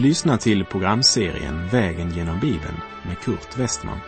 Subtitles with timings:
[0.00, 3.98] Du lyssnar till programserien Vägen genom Bibeln med Kurt Westman.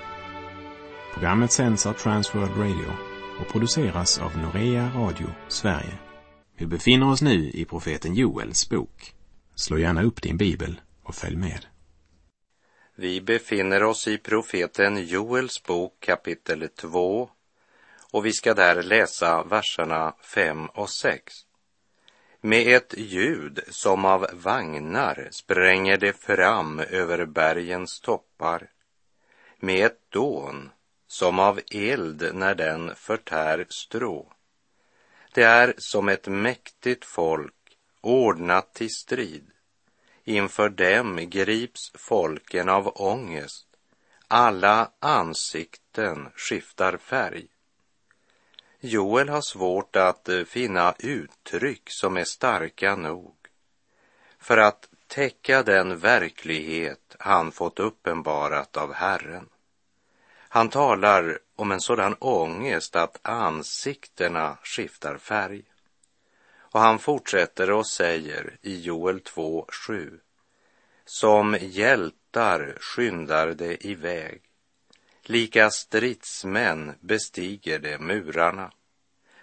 [1.14, 2.92] Programmet sänds av Transworld Radio
[3.40, 5.98] och produceras av Norea Radio Sverige.
[6.56, 9.14] Vi befinner oss nu i profeten Joels bok.
[9.54, 11.66] Slå gärna upp din bibel och följ med.
[12.96, 17.28] Vi befinner oss i profeten Joels bok kapitel 2
[18.12, 21.32] och vi ska där läsa verserna 5 och 6.
[22.44, 28.70] Med ett ljud som av vagnar spränger det fram över bergens toppar.
[29.58, 30.70] Med ett dån
[31.06, 34.32] som av eld när den förtär strå.
[35.34, 39.50] Det är som ett mäktigt folk ordnat till strid.
[40.24, 43.66] Inför dem grips folken av ångest.
[44.28, 47.46] Alla ansikten skiftar färg.
[48.84, 53.34] Joel har svårt att eh, finna uttryck som är starka nog
[54.38, 59.48] för att täcka den verklighet han fått uppenbarat av Herren.
[60.48, 65.62] Han talar om en sådan ångest att ansiktena skiftar färg.
[66.56, 70.18] Och han fortsätter och säger i Joel 2.7
[71.04, 74.42] Som hjältar skyndar det iväg
[75.24, 78.72] Lika stridsmän bestiger de murarna.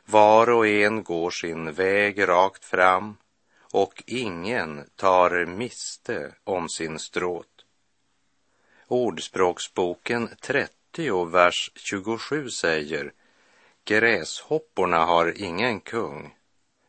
[0.05, 3.17] Var och en går sin väg rakt fram
[3.61, 7.65] och ingen tar miste om sin stråt.
[8.87, 13.13] Ordspråksboken 30, vers 27 säger
[13.85, 16.35] Gräshopporna har ingen kung,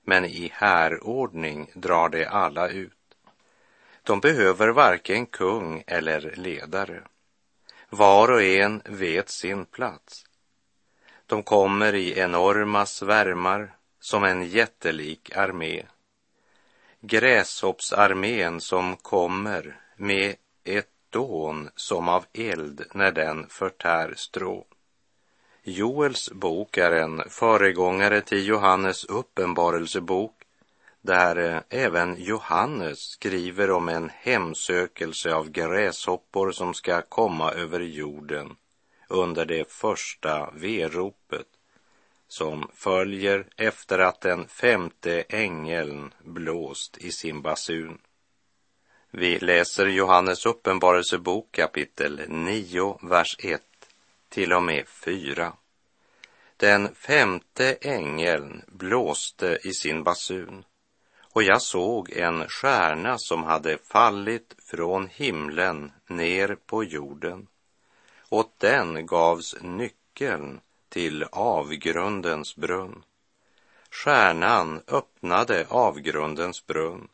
[0.03, 2.93] men i härordning drar de alla ut.
[4.03, 7.03] De behöver varken kung eller ledare.
[7.91, 10.25] Var och en vet sin plats.
[11.27, 15.83] De kommer i enorma svärmar som en jättelik armé.
[17.01, 24.67] Gräshoppsarmén som kommer med ett dån som av eld när den förtär strå.
[25.63, 30.40] Joels bok är en föregångare till Johannes uppenbarelsebok
[31.03, 38.57] där eh, även Johannes skriver om en hemsökelse av gräshoppor som ska komma över jorden
[39.09, 41.47] under det första veropet
[42.29, 47.99] som följer efter att den femte ängeln blåst i sin basun.
[49.11, 53.63] Vi läser Johannes uppenbarelsebok kapitel 9, vers 1
[54.29, 55.53] till och med 4.
[56.57, 60.65] Den femte ängeln blåste i sin basun
[61.33, 67.47] och jag såg en stjärna som hade fallit från himlen ner på jorden.
[68.29, 73.05] Åt den gavs nyckeln till avgrundens brunn.
[73.91, 77.09] Stjärnan öppnade avgrundens brunn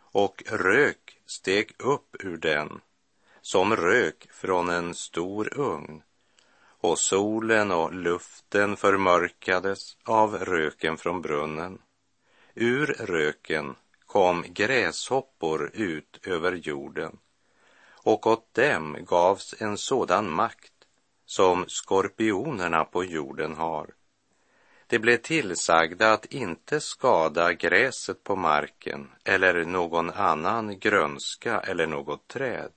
[0.00, 2.80] och rök steg upp ur den
[3.40, 6.02] som rök från en stor ugn
[6.80, 11.78] och solen och luften förmörkades av röken från brunnen
[12.54, 13.74] Ur röken
[14.06, 17.18] kom gräshoppor ut över jorden
[18.04, 20.72] och åt dem gavs en sådan makt
[21.26, 23.94] som skorpionerna på jorden har.
[24.86, 32.28] De blev tillsagda att inte skada gräset på marken eller någon annan grönska eller något
[32.28, 32.72] träd,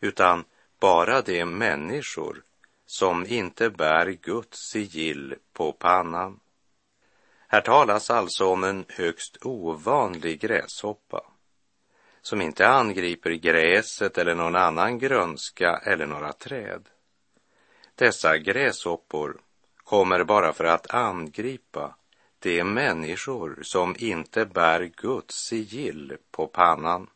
[0.00, 0.44] utan
[0.80, 2.42] bara de människor
[2.86, 6.40] som inte bär Guds sigill på pannan.
[7.50, 11.22] Här talas alltså om en högst ovanlig gräshoppa
[12.22, 16.88] som inte angriper gräset eller någon annan grönska eller några träd.
[17.94, 19.40] Dessa gräshoppor
[19.76, 21.94] kommer bara för att angripa
[22.38, 27.10] de människor som inte bär Guds sigill på pannan.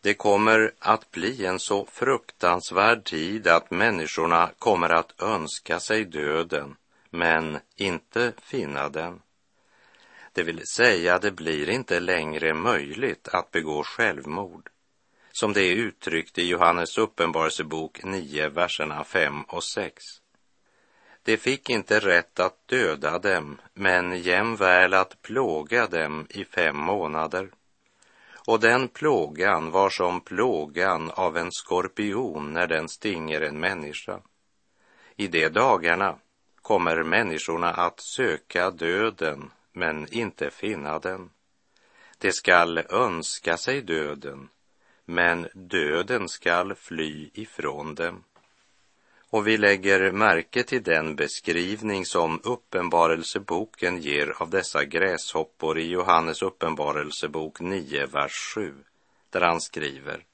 [0.00, 6.76] Det kommer att bli en så fruktansvärd tid att människorna kommer att önska sig döden
[7.12, 9.20] men inte finna den.
[10.32, 14.70] Det vill säga, det blir inte längre möjligt att begå självmord,
[15.32, 20.02] som det är uttryckt i Johannes uppenbarelsebok 9, verserna 5 och 6.
[21.22, 27.50] Det fick inte rätt att döda dem, men jämväl att plåga dem i fem månader.
[28.46, 34.20] Och den plågan var som plågan av en skorpion när den stinger en människa.
[35.16, 36.18] I de dagarna
[36.62, 41.30] kommer människorna att söka döden men inte finna den.
[42.18, 44.48] De skall önska sig döden,
[45.04, 48.24] men döden skall fly ifrån dem.
[49.30, 56.42] Och vi lägger märke till den beskrivning som Uppenbarelseboken ger av dessa gräshoppor i Johannes
[56.42, 58.74] uppenbarelsebok 9, vers 7,
[59.30, 60.24] där han skriver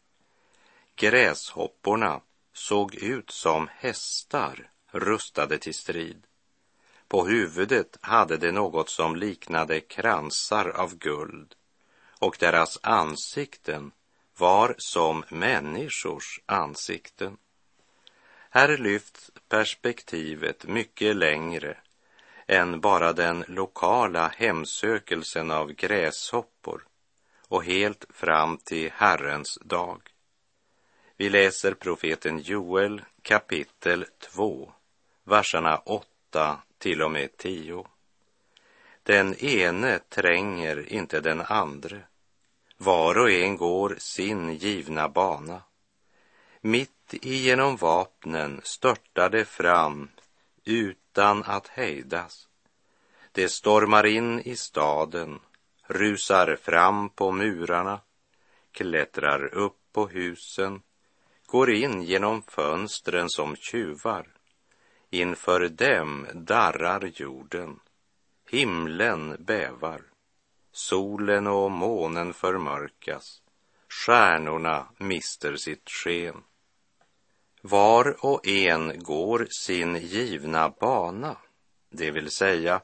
[0.97, 2.21] Gräshopporna
[2.53, 6.27] såg ut som hästar rustade till strid.
[7.09, 11.55] På huvudet hade de något som liknade kransar av guld
[12.19, 13.91] och deras ansikten
[14.39, 17.37] var som människors ansikten.
[18.51, 21.77] Här lyfts perspektivet mycket längre
[22.47, 26.87] än bara den lokala hemsökelsen av gräshoppor
[27.49, 30.03] och helt fram till Herrens dag.
[31.17, 34.73] Vi läser profeten Joel kapitel 2,
[35.29, 37.87] verserna 8 till och med 10.
[39.03, 42.01] Den ene tränger inte den andre.
[42.77, 45.63] Var och en går sin givna bana.
[46.61, 50.09] Mitt igenom vapnen störtade fram
[50.65, 52.49] utan att hejdas.
[53.33, 55.41] Det stormar in i staden,
[55.87, 58.01] rusar fram på murarna,
[58.73, 60.83] klättrar upp på husen,
[61.47, 64.38] går in genom fönstren som tjuvar.
[65.11, 67.81] Inför dem darrar jorden,
[68.51, 70.03] himlen bävar,
[70.73, 73.43] solen och månen förmörkas,
[73.89, 76.43] stjärnorna mister sitt sken.
[77.63, 81.37] Var och en går sin givna bana,
[81.91, 82.81] det vill säga,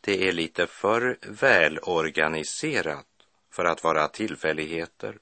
[0.00, 3.06] det är lite för välorganiserat
[3.50, 5.18] för att vara tillfälligheter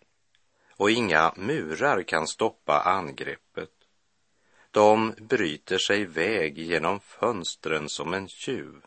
[0.77, 3.80] och inga murar kan stoppa angreppet.
[4.71, 8.83] De bryter sig väg genom fönstren som en tjuv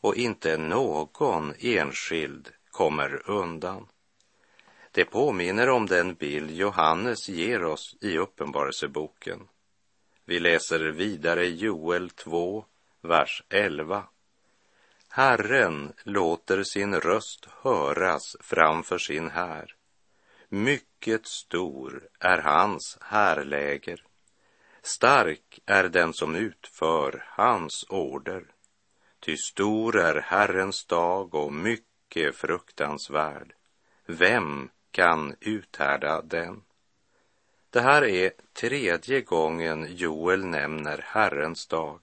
[0.00, 3.88] och inte någon enskild kommer undan.
[4.92, 9.48] Det påminner om den bild Johannes ger oss i Uppenbarelseboken.
[10.24, 12.64] Vi läser vidare Joel 2,
[13.00, 14.04] vers 11.
[15.08, 19.74] Herren låter sin röst höras framför sin här.
[20.48, 24.04] Mycket stor är hans härläger.
[24.82, 28.44] Stark är den som utför hans order.
[29.20, 33.54] Ty stor är Herrens dag och mycket fruktansvärd.
[34.06, 36.62] Vem kan uthärda den?
[37.70, 42.00] Det här är tredje gången Joel nämner Herrens dag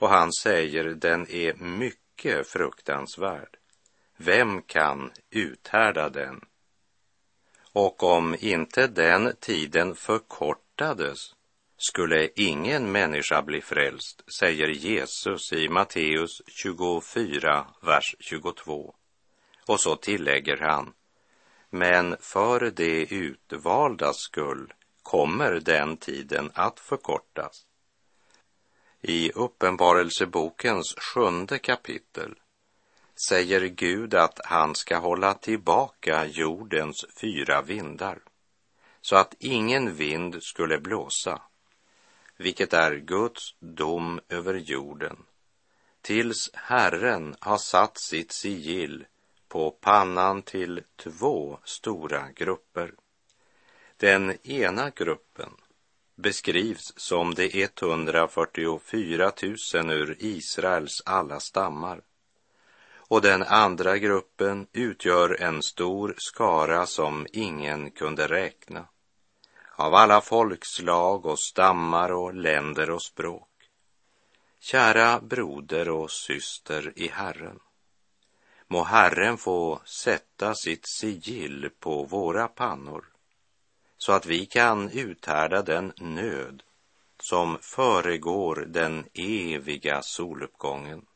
[0.00, 3.56] och han säger den är mycket fruktansvärd.
[4.16, 6.40] Vem kan uthärda den?
[7.72, 11.18] Och om inte den tiden förkortades
[11.82, 18.94] skulle ingen människa bli frälst, säger Jesus i Matteus 24, vers 22.
[19.66, 20.92] Och så tillägger han,
[21.70, 24.72] men för de utvaldas skull
[25.02, 27.66] kommer den tiden att förkortas.
[29.02, 32.34] I Uppenbarelsebokens sjunde kapitel
[33.28, 38.18] säger Gud att han ska hålla tillbaka jordens fyra vindar
[39.00, 41.42] så att ingen vind skulle blåsa,
[42.40, 45.16] vilket är Guds dom över jorden,
[46.00, 49.04] tills Herren har satt sitt sigill
[49.48, 52.92] på pannan till två stora grupper.
[53.96, 55.50] Den ena gruppen
[56.16, 59.32] beskrivs som de 144
[59.74, 62.00] 000 ur Israels alla stammar.
[62.96, 68.86] Och den andra gruppen utgör en stor skara som ingen kunde räkna
[69.80, 73.48] av alla folkslag och stammar och länder och språk.
[74.60, 77.60] Kära broder och syster i Herren.
[78.68, 83.04] Må Herren få sätta sitt sigill på våra pannor
[83.98, 86.62] så att vi kan uthärda den nöd
[87.22, 91.06] som föregår den eviga soluppgången.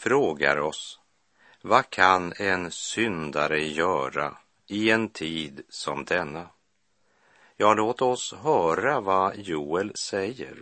[0.00, 1.00] Frågar oss,
[1.62, 6.48] vad kan en syndare göra i en tid som denna?
[7.56, 10.56] Ja, låt oss höra vad Joel säger.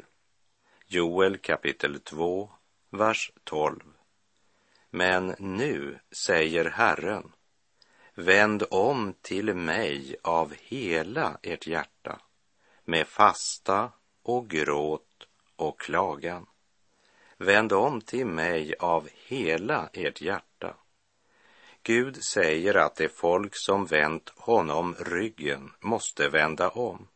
[0.86, 2.50] Joel kapitel 2,
[2.90, 3.80] vers 12.
[4.90, 7.32] Men nu, säger Herren,
[8.14, 12.20] vänd om till mig av hela ert hjärta
[12.84, 13.92] med fasta
[14.22, 16.46] och gråt och klagan
[17.38, 20.74] Vänd om till mig av hela ert hjärta.
[21.82, 27.08] Gud säger att det folk som vänt honom ryggen måste vända om.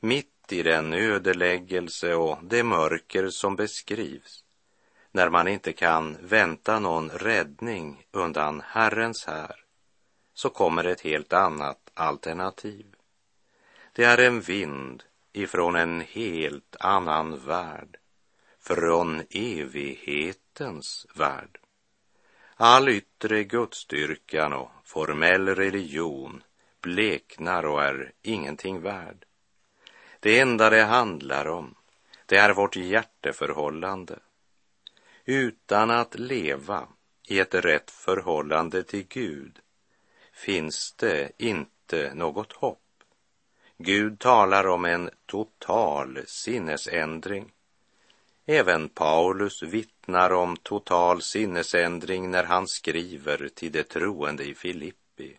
[0.00, 4.44] Mitt i den ödeläggelse och det mörker som beskrivs,
[5.12, 9.64] när man inte kan vänta någon räddning undan Herrens här,
[10.34, 12.86] så kommer ett helt annat alternativ.
[13.92, 15.02] Det är en vind
[15.32, 17.96] ifrån en helt annan värld,
[18.66, 21.58] från evighetens värld.
[22.56, 26.42] All yttre gudstyrkan och formell religion
[26.80, 29.24] bleknar och är ingenting värd.
[30.20, 31.74] Det enda det handlar om,
[32.26, 34.18] det är vårt hjärteförhållande.
[35.24, 36.88] Utan att leva
[37.28, 39.58] i ett rätt förhållande till Gud
[40.32, 42.82] finns det inte något hopp.
[43.78, 47.52] Gud talar om en total sinnesändring.
[48.46, 55.38] Även Paulus vittnar om total sinnesändring när han skriver till de troende i Filippi.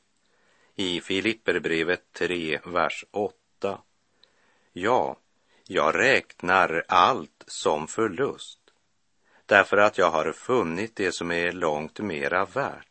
[0.75, 3.81] I Filipperbrevet 3, vers 8.
[4.73, 5.17] Ja,
[5.67, 8.59] jag räknar allt som förlust
[9.47, 12.87] därför att jag har funnit det som är långt mera värt.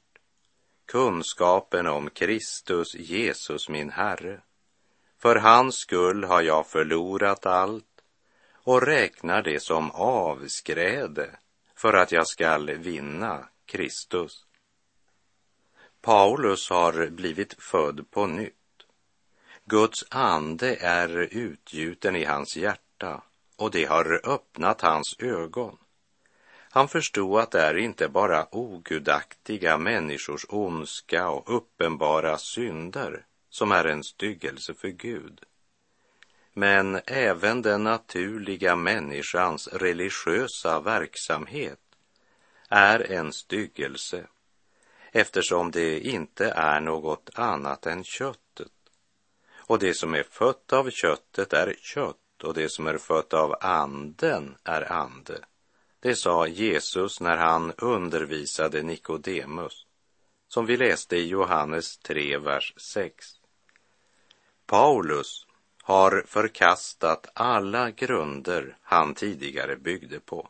[0.86, 4.40] Kunskapen om Kristus Jesus min Herre.
[5.18, 7.95] För hans skull har jag förlorat allt
[8.66, 11.30] och räknar det som avskräde
[11.74, 14.46] för att jag skall vinna Kristus.
[16.00, 18.52] Paulus har blivit född på nytt.
[19.64, 23.22] Guds ande är utgjuten i hans hjärta
[23.56, 25.78] och det har öppnat hans ögon.
[26.70, 33.84] Han förstod att det är inte bara ogudaktiga människors ondska och uppenbara synder som är
[33.84, 35.44] en styggelse för Gud.
[36.58, 41.80] Men även den naturliga människans religiösa verksamhet
[42.68, 44.26] är en styggelse
[45.12, 48.72] eftersom det inte är något annat än köttet.
[49.54, 53.54] Och det som är fött av köttet är kött och det som är fött av
[53.60, 55.38] anden är ande.
[56.00, 59.86] Det sa Jesus när han undervisade Nikodemus,
[60.48, 63.26] som vi läste i Johannes 3, vers 6.
[64.66, 65.45] Paulus
[65.86, 70.48] har förkastat alla grunder han tidigare byggde på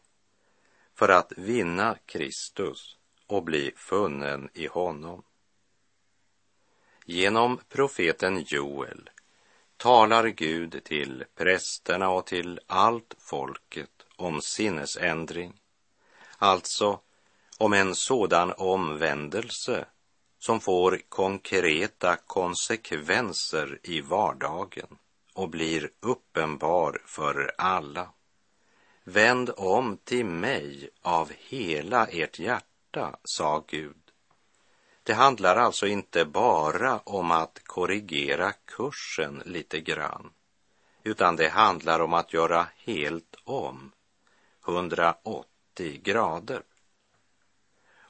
[0.95, 5.23] för att vinna Kristus och bli funnen i honom.
[7.05, 9.11] Genom profeten Joel
[9.77, 15.61] talar Gud till prästerna och till allt folket om sinnesändring,
[16.39, 17.01] alltså
[17.59, 19.87] om en sådan omvändelse
[20.39, 24.99] som får konkreta konsekvenser i vardagen
[25.37, 28.09] och blir uppenbar för alla.
[29.05, 34.13] Vänd om till mig av hela ert hjärta, sa Gud.
[35.03, 40.31] Det handlar alltså inte bara om att korrigera kursen lite grann,
[41.03, 43.93] utan det handlar om att göra helt om,
[44.67, 46.63] 180 grader.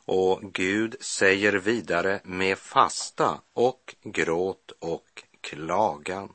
[0.05, 6.33] Och Gud säger vidare med fasta och gråt och klagan.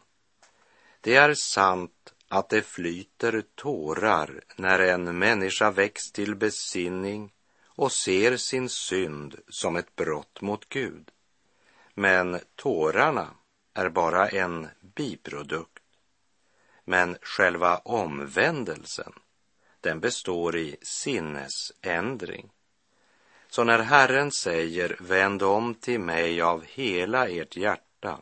[1.01, 7.34] Det är sant att det flyter tårar när en människa väcks till besinning
[7.65, 11.12] och ser sin synd som ett brott mot Gud.
[11.93, 13.27] Men tårarna
[13.74, 15.79] är bara en biprodukt.
[16.86, 19.13] Men själva omvändelsen,
[19.79, 22.51] den består i sinnesändring.
[23.50, 28.22] Så när Herren säger vänd om till mig av hela ert hjärta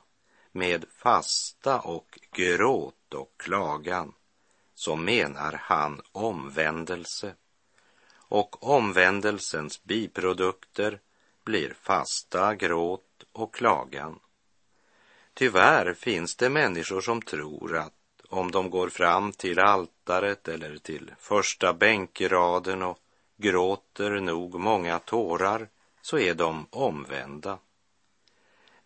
[0.51, 4.13] med fasta och gråt och klagan
[4.75, 7.35] så menar han omvändelse.
[8.11, 10.99] Och omvändelsens biprodukter
[11.43, 14.19] blir fasta, gråt och klagan.
[15.33, 17.93] Tyvärr finns det människor som tror att
[18.29, 22.99] om de går fram till altaret eller till första bänkraden och
[23.37, 25.67] gråter nog många tårar
[26.01, 27.57] så är de omvända.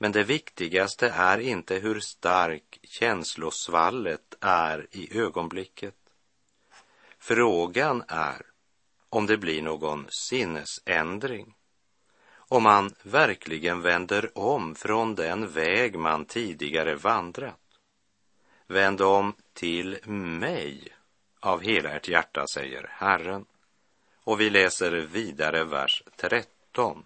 [0.04, 5.96] Men det viktigaste är inte hur stark känslosvallet är i ögonblicket.
[7.20, 8.46] Frågan är
[9.10, 11.56] om det blir någon sinnesändring.
[12.34, 17.80] Om man verkligen vänder om från den väg man tidigare vandrat.
[18.68, 20.88] Vänd om till mig
[21.40, 23.46] av hela ert hjärta, säger Herren.
[24.24, 27.06] Och vi läser vidare vers 13.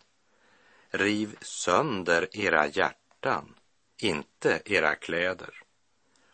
[0.98, 3.56] Riv sönder era hjärtan,
[4.02, 5.64] inte era kläder,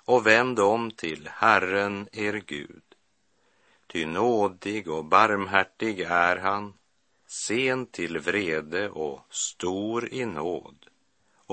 [0.05, 2.84] och vänd om till Herren er Gud.
[3.88, 6.74] Ty nådig och barmhärtig är han,
[7.27, 10.86] sen till vrede och stor i nåd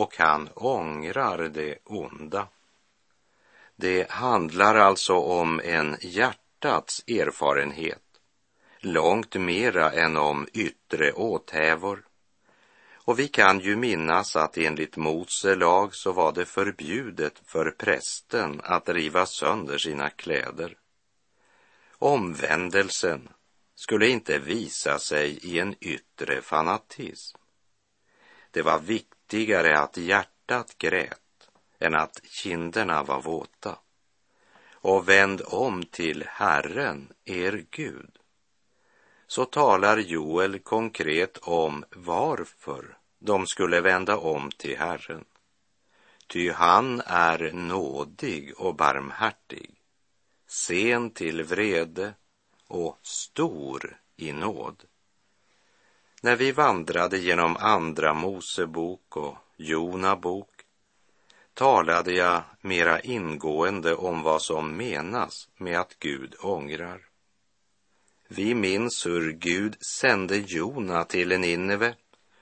[0.01, 2.49] och han ångrar det onda.
[3.77, 8.03] Det handlar alltså om en hjärtats erfarenhet,
[8.79, 12.05] långt mera än om yttre åthävor.
[13.11, 18.61] Och vi kan ju minnas att enligt Mose lag så var det förbjudet för prästen
[18.65, 20.77] att riva sönder sina kläder.
[21.99, 23.29] Omvändelsen
[23.75, 27.39] skulle inte visa sig i en yttre fanatism.
[28.51, 33.79] Det var viktigare att hjärtat grät än att kinderna var våta.
[34.73, 38.19] Och vänd om till Herren, er Gud.
[39.27, 45.25] Så talar Joel konkret om varför de skulle vända om till Herren.
[46.27, 49.71] Ty han är nådig och barmhärtig,
[50.47, 52.15] sen till vrede
[52.67, 54.85] och stor i nåd.
[56.23, 60.51] När vi vandrade genom Andra Mosebok och Jona bok
[61.55, 67.07] talade jag mera ingående om vad som menas med att Gud ångrar.
[68.29, 71.95] Vi minns hur Gud sände Jona till en Nineve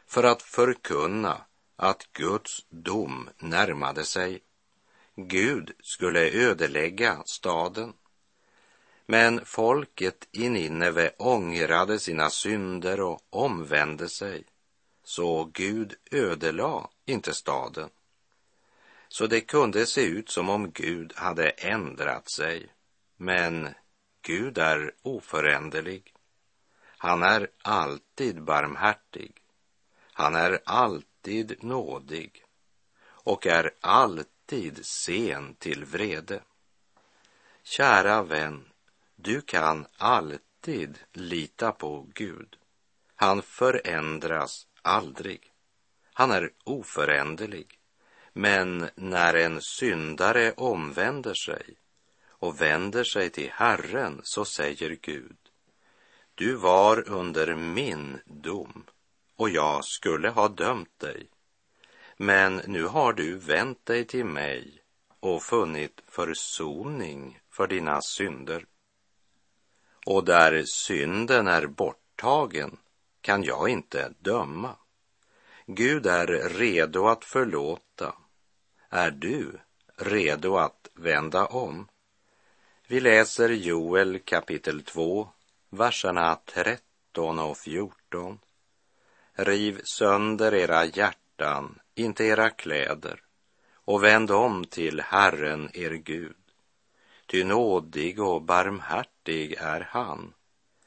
[0.09, 1.45] för att förkunna
[1.77, 4.43] att Guds dom närmade sig.
[5.17, 7.93] Gud skulle ödelägga staden.
[9.07, 14.45] Men folket i Nineve ångrade sina synder och omvände sig,
[15.05, 17.91] så Gud ödelade inte staden.
[19.09, 22.73] Så det kunde se ut som om Gud hade ändrat sig,
[23.17, 23.69] men
[24.23, 26.15] Gud är oföränderlig.
[26.99, 29.35] Han är alltid barmhärtig.
[30.19, 32.45] Han är alltid nådig
[33.03, 36.41] och är alltid sen till vrede.
[37.63, 38.65] Kära vän,
[39.17, 42.57] du kan alltid lita på Gud.
[43.15, 45.53] Han förändras aldrig.
[46.13, 47.79] Han är oföränderlig.
[48.33, 51.77] Men när en syndare omvänder sig
[52.29, 55.37] och vänder sig till Herren så säger Gud,
[56.35, 58.85] du var under min dom
[59.39, 61.31] och jag skulle ha dömt dig.
[62.17, 64.83] Men nu har du vänt dig till mig
[65.21, 68.67] och funnit försoning för dina synder.
[70.07, 72.77] Och där synden är borttagen
[73.21, 74.77] kan jag inte döma.
[75.67, 78.15] Gud är redo att förlåta.
[78.89, 79.61] Är du
[79.97, 81.89] redo att vända om?
[82.87, 85.29] Vi läser Joel kapitel 2,
[85.71, 88.39] verserna 13 och 14.
[89.41, 93.23] Riv sönder era hjärtan, inte era kläder,
[93.75, 96.37] och vänd om till Herren er Gud.
[97.27, 100.35] Ty nådig och barmhärtig är han,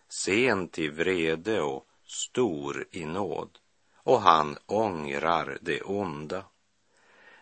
[0.10, 3.58] sen till vrede och stor i nåd,
[3.96, 6.44] och han ångrar det onda.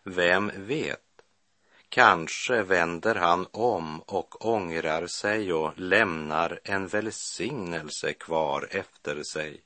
[0.03, 1.21] Vem vet,
[1.89, 9.61] kanske vänder han om och ångrar sig och lämnar en välsignelse kvar efter sig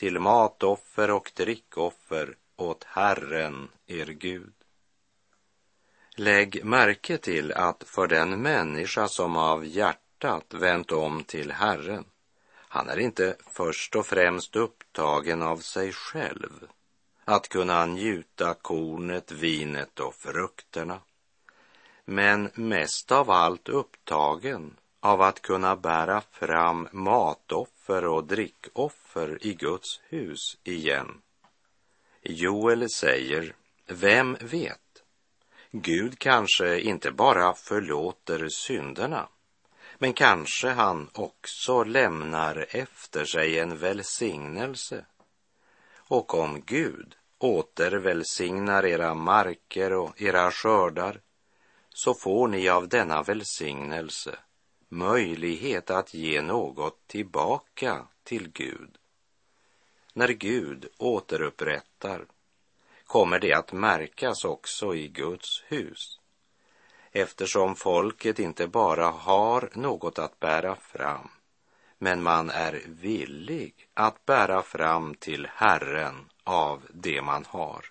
[0.00, 4.52] till matoffer och drickoffer åt Herren, er Gud.
[6.14, 12.04] Lägg märke till att för den människa som av hjärtat vänt om till Herren,
[12.68, 16.68] han är inte först och främst upptagen av sig själv,
[17.24, 21.00] att kunna njuta kornet, vinet och frukterna,
[22.04, 30.00] men mest av allt upptagen av att kunna bära fram matoffer och drickoffer i Guds
[30.08, 31.22] hus igen.
[32.22, 33.54] Joel säger,
[33.86, 35.02] vem vet?
[35.70, 39.28] Gud kanske inte bara förlåter synderna,
[39.98, 45.04] men kanske han också lämnar efter sig en välsignelse.
[45.96, 51.20] Och om Gud återvälsignar era marker och era skördar,
[51.88, 54.38] så får ni av denna välsignelse
[54.90, 58.98] möjlighet att ge något tillbaka till Gud.
[60.12, 62.26] När Gud återupprättar
[63.04, 66.20] kommer det att märkas också i Guds hus
[67.12, 71.30] eftersom folket inte bara har något att bära fram
[72.02, 77.84] men man är villig att bära fram till Herren av det man har.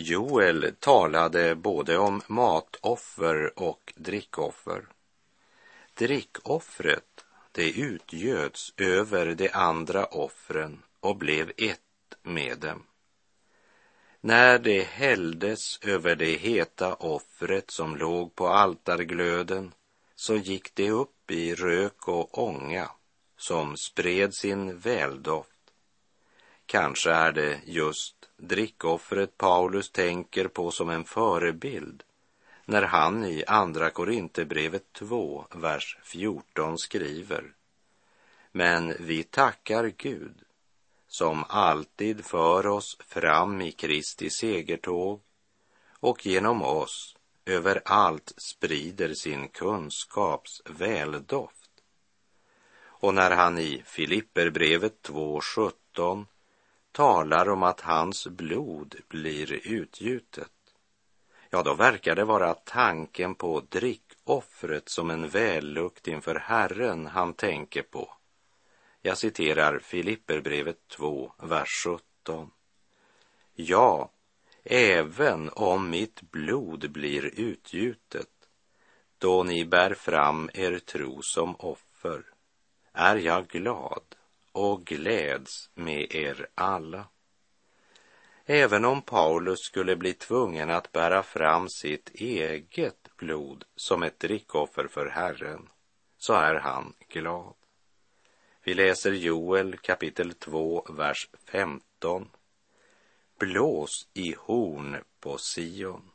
[0.00, 4.86] Joel talade både om matoffer och drickoffer.
[5.94, 11.80] Drickoffret, det utgöts över de andra offren och blev ett
[12.22, 12.82] med dem.
[14.20, 19.74] När det hälldes över det heta offret som låg på altarglöden
[20.14, 22.90] så gick det upp i rök och ånga
[23.36, 25.50] som spred sin väldoft.
[26.66, 32.02] Kanske är det just drickoffret Paulus tänker på som en förebild
[32.64, 37.44] när han i Andra Korinthierbrevet 2, vers 14 skriver
[38.52, 40.34] Men vi tackar Gud
[41.08, 45.20] som alltid för oss fram i Kristi segertåg
[46.00, 51.70] och genom oss överallt sprider sin kunskaps väldoft.
[52.82, 56.26] Och när han i Filipperbrevet 2.17
[56.92, 60.52] talar om att hans blod blir utgjutet,
[61.50, 67.82] ja, då verkar det vara tanken på drickoffret som en vällukt inför Herren han tänker
[67.82, 68.16] på.
[69.02, 71.86] Jag citerar Filipperbrevet 2, vers
[72.26, 72.50] 17.
[73.54, 74.10] Ja,
[74.64, 78.28] även om mitt blod blir utgjutet,
[79.18, 82.22] då ni bär fram er tro som offer,
[82.92, 84.16] är jag glad
[84.52, 87.08] och gläds med er alla.
[88.44, 94.86] Även om Paulus skulle bli tvungen att bära fram sitt eget blod som ett drickoffer
[94.86, 95.68] för Herren,
[96.18, 97.54] så är han glad.
[98.64, 102.30] Vi läser Joel kapitel 2, vers 15.
[103.38, 106.10] Blås i horn på Sion.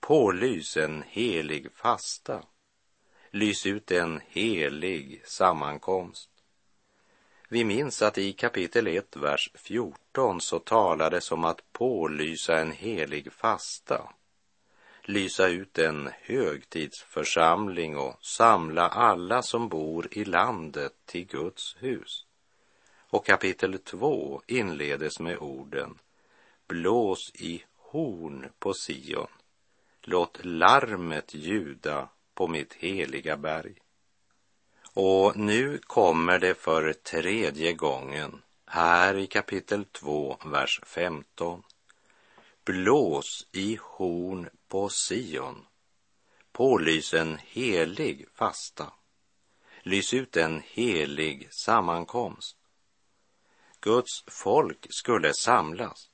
[0.00, 2.42] Pålys en helig fasta.
[3.30, 6.30] Lys ut en helig sammankomst.
[7.52, 13.32] Vi minns att i kapitel 1, vers 14 så talades om att pålysa en helig
[13.32, 14.12] fasta,
[15.02, 22.26] lysa ut en högtidsförsamling och samla alla som bor i landet till Guds hus.
[22.96, 25.98] Och kapitel 2 inledes med orden
[26.66, 29.30] Blås i horn på Sion,
[30.02, 33.74] låt larmet ljuda på mitt heliga berg.
[34.94, 41.62] Och nu kommer det för tredje gången här i kapitel 2, vers 15.
[42.64, 45.66] Blås i horn på Sion.
[46.52, 48.92] Pålys en helig fasta.
[49.82, 52.56] Lys ut en helig sammankomst.
[53.80, 56.10] Guds folk skulle samlas.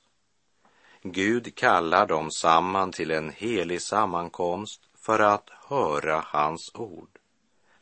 [1.01, 7.16] Gud kallar dem samman till en helig sammankomst för att höra hans ord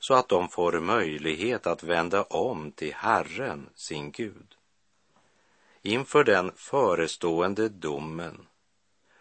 [0.07, 4.55] så att de får möjlighet att vända om till Herren, sin Gud.
[5.81, 8.47] Inför den förestående domen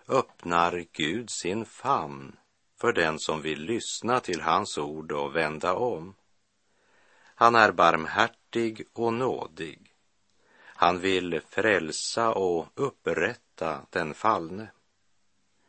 [0.09, 2.37] öppnar Gud sin famn
[2.81, 6.15] för den som vill lyssna till hans ord och vända om.
[7.35, 9.93] Han är barmhärtig och nådig.
[10.57, 14.69] Han vill frälsa och upprätta den fallne.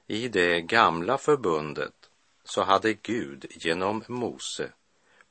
[0.08, 2.10] I det gamla förbundet
[2.44, 4.72] så hade Gud genom Mose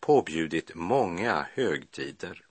[0.04, 2.44] påbjudit många högtider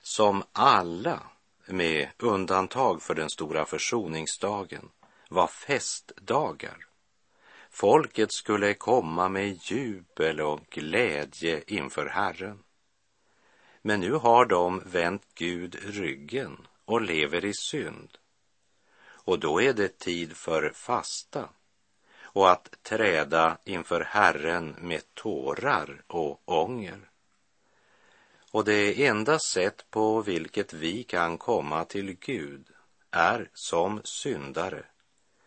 [0.00, 1.22] som alla,
[1.66, 4.90] med undantag för den stora försoningsdagen,
[5.28, 6.86] var festdagar.
[7.70, 12.62] Folket skulle komma med jubel och glädje inför Herren.
[13.82, 18.18] Men nu har de vänt Gud ryggen och lever i synd.
[19.00, 21.48] Och då är det tid för fasta
[22.32, 27.10] och att träda inför Herren med tårar och ånger.
[28.50, 32.66] Och det enda sätt på vilket vi kan komma till Gud
[33.10, 34.84] är som syndare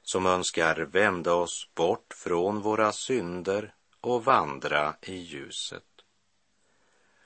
[0.03, 5.83] som önskar vända oss bort från våra synder och vandra i ljuset.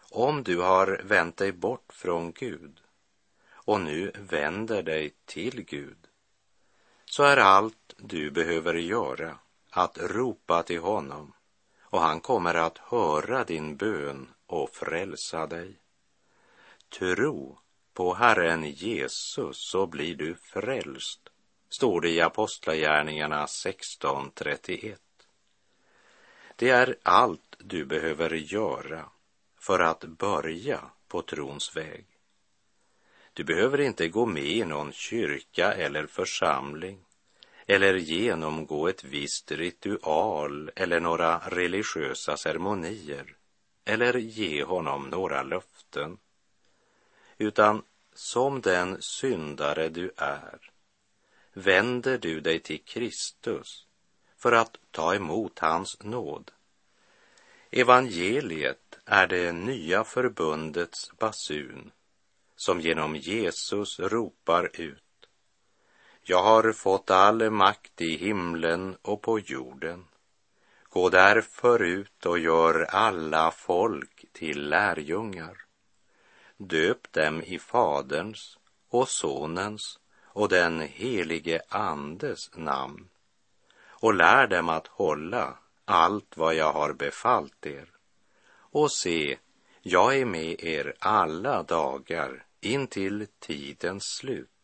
[0.10, 2.82] Om du har vänt dig bort från Gud
[3.52, 5.98] och nu vänder dig till Gud
[7.06, 9.38] så är allt du behöver göra
[9.78, 11.34] att ropa till honom
[11.82, 15.80] och han kommer att höra din bön och frälsa dig.
[17.00, 17.60] Tro
[17.94, 21.30] på Herren Jesus så blir du frälst,
[21.70, 24.96] står det i Apostlagärningarna 16.31.
[26.56, 29.10] Det är allt du behöver göra
[29.60, 32.06] för att börja på trons väg.
[33.34, 37.05] Du behöver inte gå med i någon kyrka eller församling
[37.68, 43.36] eller genomgå ett visst ritual eller några religiösa ceremonier
[43.86, 46.18] eller ge honom några löften.
[47.38, 50.72] Utan som den syndare du är,
[51.54, 53.88] vänder du dig till Kristus
[54.38, 56.52] för att ta emot hans nåd.
[57.72, 61.92] Evangeliet är det nya förbundets basun
[62.56, 65.05] som genom Jesus ropar ut.
[66.28, 70.06] Jag har fått all makt i himlen och på jorden.
[70.90, 75.58] Gå därför ut och gör alla folk till lärjungar.
[76.58, 78.58] Döp dem i Faderns
[78.90, 83.10] och Sonens och den helige Andes namn
[83.88, 87.90] och lär dem att hålla allt vad jag har befallt er.
[88.56, 89.38] Och se,
[89.82, 94.55] jag är med er alla dagar in till tidens slut.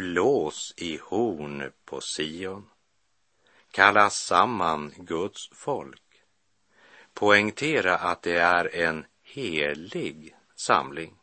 [0.00, 2.68] Blås i horn på Sion.
[3.70, 6.22] Kalla samman Guds folk.
[7.14, 11.14] Poängtera att det är en helig samling.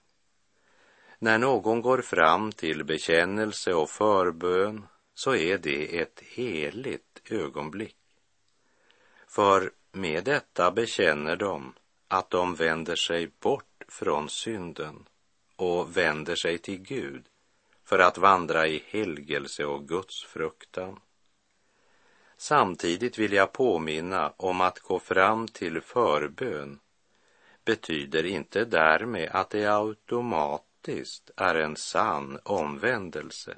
[1.20, 7.98] När någon går fram till bekännelse och förbön så är det ett heligt ögonblick.
[9.28, 11.74] För med detta bekänner de
[12.08, 15.08] att de vänder sig bort från synden
[15.56, 17.24] och vänder sig till Gud
[17.88, 21.00] för att vandra i helgelse och Guds fruktan.
[22.38, 26.80] Samtidigt vill jag påminna om att gå fram till förbön
[27.66, 33.58] betyder inte därmed att det automatiskt är en sann omvändelse.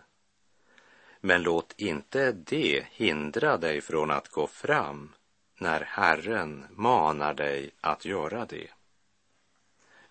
[1.21, 5.13] Men låt inte det hindra dig från att gå fram
[5.59, 8.67] när Herren manar dig att göra det.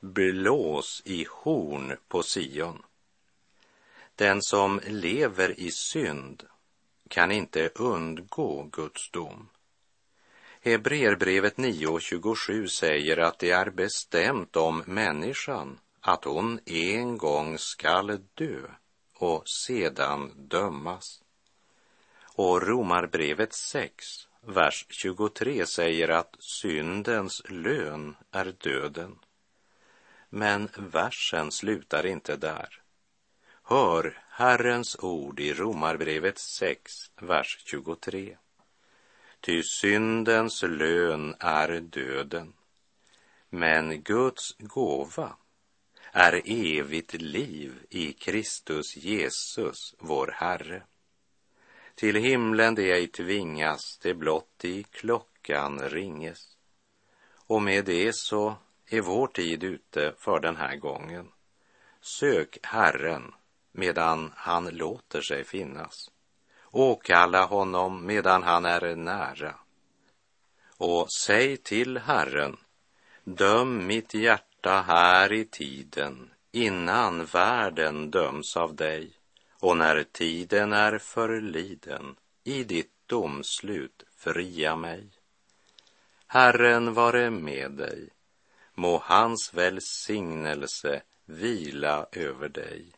[0.01, 2.83] Blås i horn på Sion.
[4.19, 6.43] Den som lever i synd
[7.09, 9.49] kan inte undgå Guds dom.
[10.61, 18.61] Hebreerbrevet 9.27 säger att det är bestämt om människan att hon en gång skall dö
[19.15, 21.23] och sedan dömas.
[22.35, 29.19] Och Romarbrevet 6, vers 23 säger att syndens lön är döden.
[30.31, 32.83] Men versen slutar inte där.
[33.71, 38.37] Hör Herrens ord i Romarbrevet 6, vers 23.
[39.41, 42.53] Ty syndens lön är döden,
[43.51, 45.37] men Guds gåva
[46.13, 50.83] är evigt liv i Kristus Jesus, vår Herre.
[51.95, 56.57] Till himlen det ej tvingas, det blott i klockan ringes.
[57.47, 61.29] Och med det så är vår tid ute för den här gången.
[62.01, 63.33] Sök Herren
[63.79, 66.11] medan han låter sig finnas.
[66.71, 69.55] Åkalla honom medan han är nära.
[70.77, 72.57] Och säg till Herren,
[73.25, 79.11] döm mitt hjärta här i tiden innan världen döms av dig
[79.61, 85.09] och när tiden är förliden i ditt domslut fria mig.
[86.27, 88.09] Herren vare med dig,
[88.75, 92.98] må hans välsignelse vila över dig.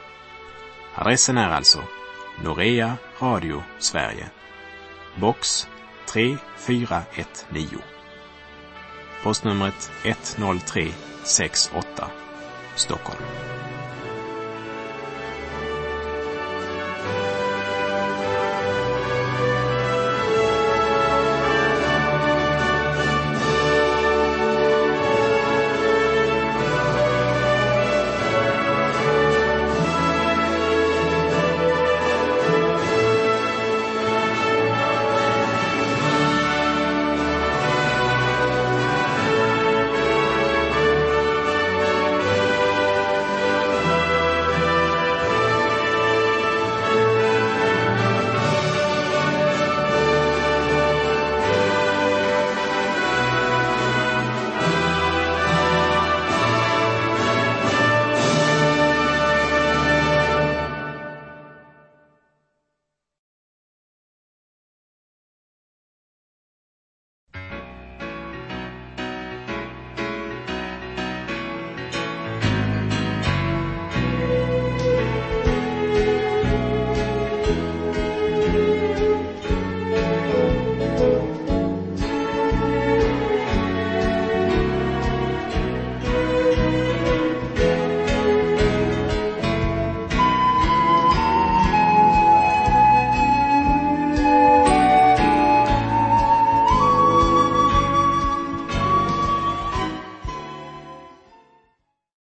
[0.95, 1.83] Adressen är alltså
[2.43, 4.29] Norea Radio Sverige
[5.15, 5.67] box
[6.05, 7.81] 3419.
[9.23, 12.07] Postnumret 10368
[12.75, 13.21] Stockholm.